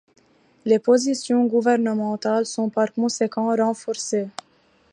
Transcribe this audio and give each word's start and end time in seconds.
Les 0.65 0.79
positions 0.79 1.45
gouvernementales 1.45 2.47
sont 2.47 2.69
par 2.71 2.91
conséquent 2.91 3.55
renforcées. 3.55 4.29